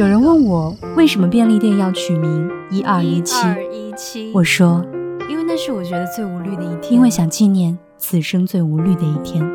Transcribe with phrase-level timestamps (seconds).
[0.00, 4.32] 有人问我为什么便利店要取名一二一七？
[4.32, 4.82] 我说，
[5.28, 9.46] 因为那是我觉得最无虑的一天，因为想纪念此生最无虑的一天。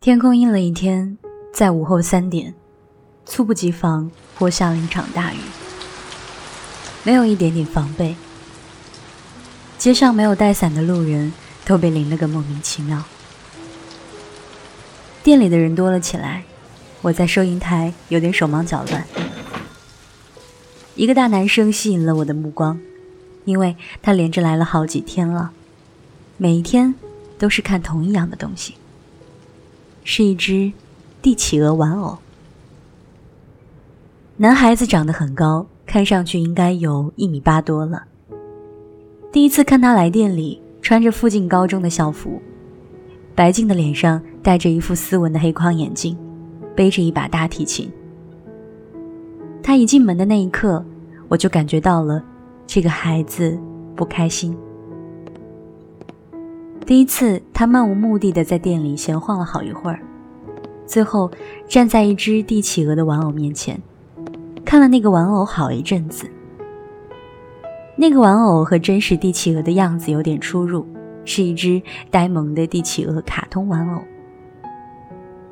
[0.00, 1.16] 天空阴了一天，
[1.52, 2.52] 在午后三点，
[3.24, 5.38] 猝不及防泼下了一场大雨，
[7.04, 8.16] 没有一点点防备，
[9.78, 11.32] 街上没有带伞的路人。
[11.68, 13.04] 都被淋了个莫名其妙。
[15.22, 16.44] 店里的人多了起来，
[17.02, 19.06] 我在收银台有点手忙脚乱。
[20.94, 22.80] 一个大男生吸引了我的目光，
[23.44, 25.50] 因为他连着来了好几天了，
[26.38, 26.94] 每一天
[27.36, 28.74] 都是看同一样的东西，
[30.04, 30.72] 是一只
[31.20, 32.16] 帝企鹅玩偶。
[34.38, 38.04] 男孩子长得很高，看上去应该有一米八多了。
[39.30, 40.62] 第一次看他来店里。
[40.80, 42.40] 穿着附近高中的校服，
[43.34, 46.16] 白净的脸上戴着一副斯文的黑框眼镜，
[46.74, 47.90] 背着一把大提琴。
[49.62, 50.82] 他一进门的那一刻，
[51.28, 52.24] 我就感觉到了
[52.66, 53.58] 这个孩子
[53.94, 54.56] 不开心。
[56.86, 60.00] 第一次，他漫无目的的在店里闲晃了好一会儿，
[60.86, 61.30] 最后
[61.66, 63.78] 站在一只帝企鹅的玩偶面前，
[64.64, 66.26] 看了那个玩偶好一阵子。
[68.00, 70.86] 那个玩偶和真实帝企鹅的样子有点出入，
[71.24, 71.82] 是一只
[72.12, 74.00] 呆萌的帝企鹅卡通玩偶。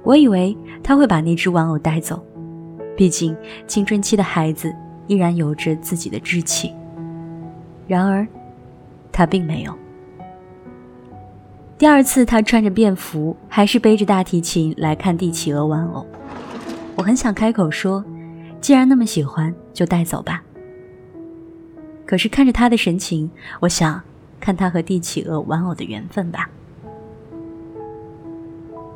[0.04, 2.24] 我以为他会把那只玩偶带走，
[2.96, 3.36] 毕竟
[3.66, 4.72] 青春期的孩子
[5.08, 6.72] 依然有着自己的志气。
[7.88, 8.24] 然而，
[9.10, 9.74] 他并没有。
[11.76, 16.06] 第二次，他穿着便服，还是背着大提琴来看帝企鹅玩偶。
[16.94, 18.04] 我很想开口说
[18.62, 20.44] ：“既然那么喜欢，就带走吧。”
[22.06, 23.30] 可是看着他的神情，
[23.60, 24.00] 我想
[24.38, 26.48] 看他和帝企鹅玩偶的缘分吧。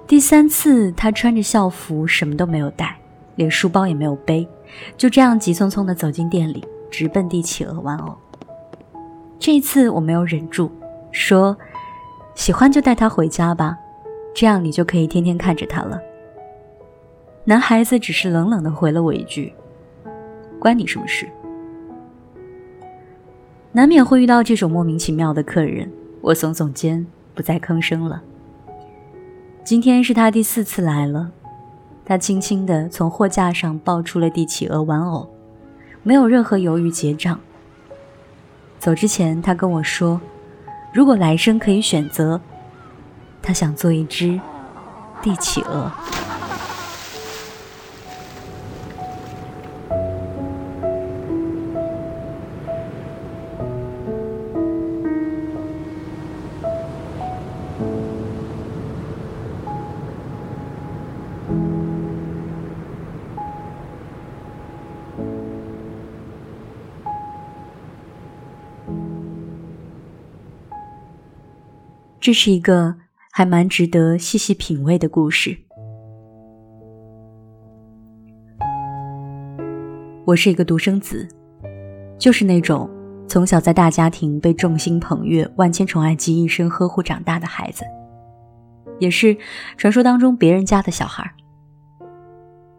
[0.06, 2.96] 第三次，他穿着校服，什么都没有带，
[3.36, 4.48] 连书包也没有背，
[4.96, 8.16] 就这样急匆匆地走进店里，直奔帝企鹅玩偶。
[9.38, 10.70] 这一次我没有忍住，
[11.10, 11.56] 说
[12.34, 13.76] ：“喜欢就带他回家吧，
[14.34, 16.00] 这样你就可以天天看着他了。”
[17.44, 19.52] 男孩子只是冷冷地回了我一句
[20.60, 21.28] ：“关你什么事？”
[23.72, 25.88] 难免会遇到这种莫名其妙的客人，
[26.20, 28.20] 我耸耸肩，不再吭声了。
[29.62, 31.30] 今天是他第四次来了，
[32.04, 35.32] 他轻轻地从货架上抱出了帝企鹅玩偶，
[36.02, 37.38] 没有任何犹豫结账。
[38.80, 40.20] 走之前，他跟我说，
[40.92, 42.40] 如果来生可以选择，
[43.40, 44.40] 他想做一只
[45.22, 45.92] 帝企鹅。
[72.20, 72.94] 这是一个
[73.32, 75.56] 还蛮值得细细品味的故事。
[80.26, 81.26] 我是一个独生子，
[82.18, 82.90] 就是那种
[83.26, 87.86] 从小在大家庭被众星捧月、万千宠爱集一身呵护长大的孩子，
[88.98, 89.34] 也是
[89.78, 91.24] 传说当中别人家的小孩。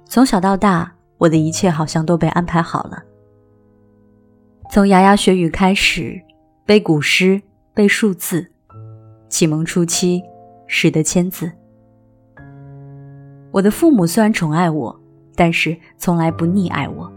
[0.06, 3.02] 从小到大，我的一切好像都被安排好了。
[4.70, 6.22] 从牙牙学语开始，
[6.64, 7.42] 背古诗，
[7.74, 8.52] 背数字。
[9.32, 10.22] 启蒙初期，
[10.68, 11.50] 识得签字。
[13.50, 14.94] 我的父母虽然宠爱我，
[15.36, 17.10] 但是从来不溺爱我。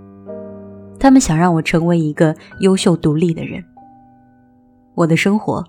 [0.98, 3.62] 他们想让我成为一个优秀独立的人。
[4.94, 5.62] 我的生活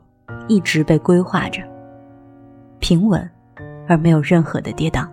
[0.47, 1.63] 一直被规划着，
[2.77, 3.27] 平稳
[3.88, 5.07] 而没有任何的跌宕。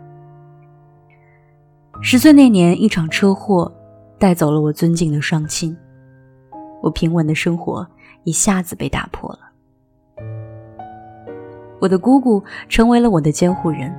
[2.03, 3.73] 十岁那年，一场车祸
[4.19, 5.75] 带走了我尊敬的双亲，
[6.83, 7.89] 我平稳的生活
[8.25, 9.52] 一下子被打破了。
[11.83, 13.93] 我的姑姑成为了我的监护人，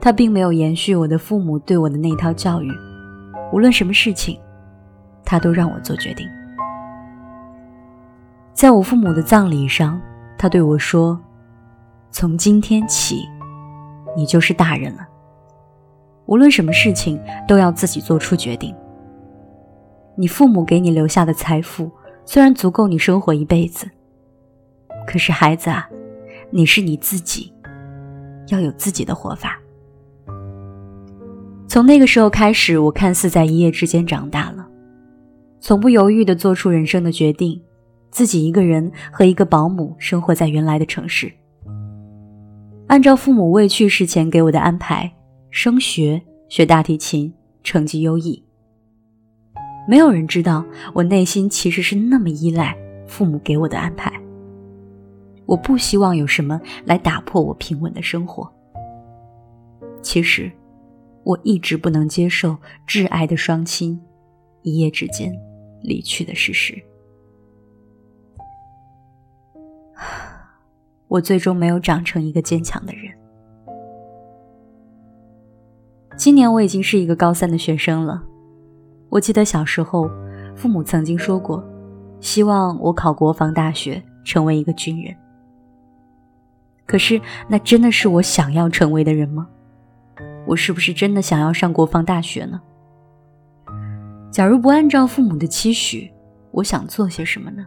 [0.00, 2.68] 她并没有延续我的父母对我的那套教育，
[3.52, 4.36] 无论什么事情，
[5.24, 6.28] 她都让我做决定。
[8.52, 10.00] 在我父母的葬礼上，
[10.36, 11.20] 他对我说
[12.10, 13.28] ：“从今天起，
[14.16, 15.06] 你就是大人了。
[16.26, 18.74] 无论什么事情，都要自己做出决定。
[20.16, 21.88] 你父母给你留下的财富，
[22.24, 23.88] 虽然足够你生活一辈子，
[25.06, 25.88] 可是孩子啊，
[26.56, 27.52] 你是你自己，
[28.46, 29.60] 要有自己的活法。
[31.66, 34.64] 从那个时候开始，我看似在一夜之间长大了，
[35.58, 37.60] 从不犹豫地做出人生的决定，
[38.12, 41.32] 自己一个人和一个保姆生活在原来的城市，
[42.86, 45.12] 按照父母未去世前给我的安排，
[45.50, 47.34] 升学、学大提琴，
[47.64, 48.40] 成绩优异。
[49.88, 52.76] 没有人知道我内心其实是那么依赖
[53.08, 54.12] 父母给我的安排。
[55.46, 58.50] 我不希望有什么来打破我平稳的生活。
[60.02, 60.50] 其实，
[61.22, 62.56] 我一直不能接受
[62.86, 64.00] 挚爱的双亲
[64.62, 65.32] 一夜之间
[65.82, 66.74] 离去的事实。
[71.08, 73.12] 我最终没有长成一个坚强的人。
[76.16, 78.22] 今年我已经是一个高三的学生了。
[79.08, 80.08] 我记得小时候，
[80.54, 81.64] 父母曾经说过，
[82.20, 85.14] 希望我考国防大学，成为一个军人。
[86.94, 89.48] 可是，那真的是我想要成为的人吗？
[90.46, 92.62] 我是不是真的想要上国防大学呢？
[94.30, 96.08] 假如不按照父母的期许，
[96.52, 97.66] 我想做些什么呢？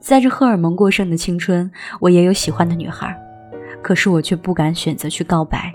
[0.00, 1.70] 在这荷尔蒙过剩的青春，
[2.00, 3.16] 我也有喜欢的女孩，
[3.80, 5.72] 可是我却不敢选择去告白，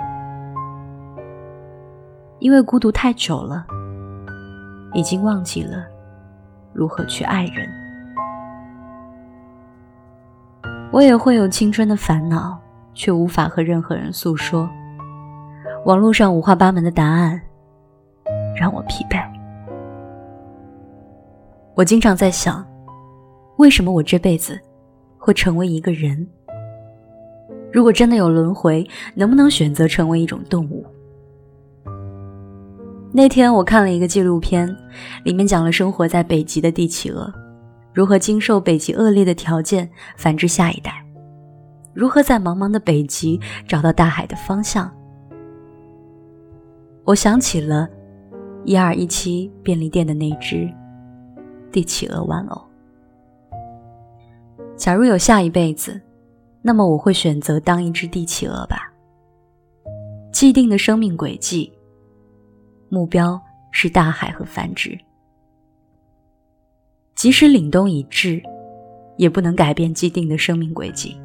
[2.39, 3.65] 因为孤独太久了。
[4.93, 5.85] 已经忘记了
[6.73, 7.80] 如何去爱人。
[10.91, 12.59] 我也会有青春的烦恼，
[12.93, 14.69] 却无法和任何人诉说。
[15.85, 17.41] 网络上五花八门的答案
[18.55, 19.17] 让我疲惫。
[21.75, 22.65] 我经常在想，
[23.55, 24.59] 为什么我这辈子
[25.17, 26.27] 会成为一个人？
[27.71, 28.85] 如果真的有轮回，
[29.15, 30.85] 能不能选择成为一种动物？
[33.13, 34.69] 那天我看了一个纪录片，
[35.23, 37.33] 里面讲了生活在北极的帝企鹅，
[37.93, 41.05] 如何经受北极恶劣的条件繁殖下一代，
[41.93, 44.91] 如何在茫茫的北极找到大海的方向。
[47.03, 47.89] 我想起了
[48.63, 50.71] 一二一七便利店的那只
[51.71, 52.61] 帝企鹅玩偶。
[54.75, 55.99] 假如有下一辈子，
[56.61, 58.91] 那么我会选择当一只帝企鹅吧。
[60.31, 61.71] 既定的生命轨迹。
[62.87, 63.41] 目标
[63.71, 64.99] 是大海和繁殖，
[67.15, 68.41] 即使凛冬已至，
[69.17, 71.15] 也不能改变既定的生命轨迹。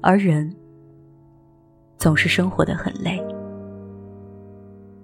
[0.00, 0.52] 而人
[1.96, 3.22] 总是生活的很累，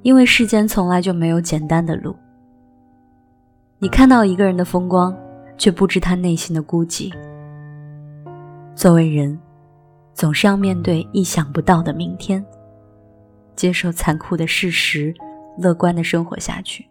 [0.02, 2.16] 因为世间从来就没有简单的路。
[3.78, 5.16] 你看到一个人的风光，
[5.56, 7.12] 却不知他内心的孤寂。
[8.74, 9.38] 作为人，
[10.14, 12.44] 总是要面对意想不到的明天。
[13.54, 15.14] 接受残酷的事实，
[15.58, 16.84] 乐观的生活下去。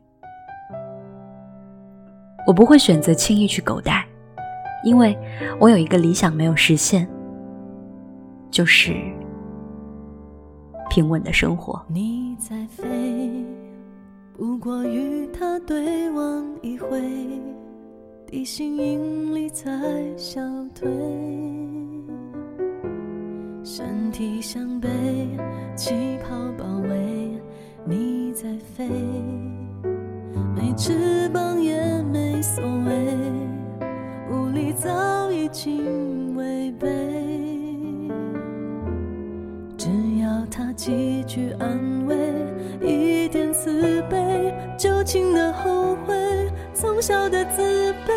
[2.48, 4.08] 我不会选择轻易去狗带，
[4.82, 5.14] 因为
[5.60, 7.06] 我有一个理想没有实现，
[8.50, 8.96] 就是
[10.90, 11.86] 平稳的生活。
[11.90, 13.46] 你在飞，
[14.38, 17.02] 不过与他对望一回，
[18.26, 19.70] 地心引力在
[20.16, 20.42] 消
[20.74, 20.88] 退。
[23.62, 24.88] 身体向背，
[25.76, 25.94] 气
[26.24, 27.30] 泡包围，
[27.84, 28.88] 你在飞，
[30.56, 31.44] 没翅膀
[35.58, 36.88] 早已经违背。
[39.76, 39.90] 只
[40.22, 42.16] 要他几句安慰，
[42.80, 46.14] 一点慈悲，旧情的后悔，
[46.76, 48.14] 从小的自卑，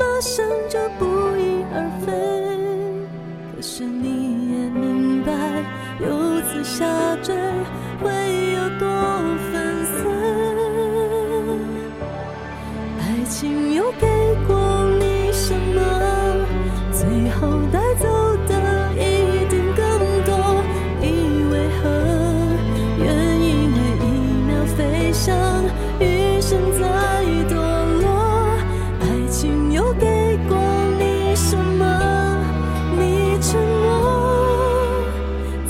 [0.00, 1.04] 马上就不
[1.36, 2.12] 翼而飞。
[3.54, 5.32] 可是你也明白。
[6.00, 6.84] 由此下
[7.22, 7.32] 坠
[25.14, 25.64] 秒飞翔，
[26.00, 26.88] 余生再
[27.48, 28.58] 堕落？
[29.00, 30.56] 爱情又给过
[30.98, 32.44] 你什么？
[32.98, 35.04] 你沉默。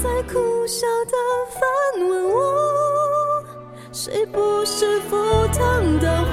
[0.03, 1.13] 在苦笑的
[1.51, 3.45] 反问我，
[3.93, 5.17] 谁不是赴
[5.53, 6.24] 汤蹈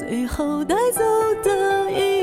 [0.00, 1.02] 最后带走
[1.44, 2.19] 的一